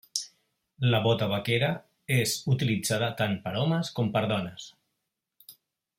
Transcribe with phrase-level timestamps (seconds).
[0.93, 1.69] La bota vaquera
[2.17, 4.67] és utilitzada tant per homes com per dones.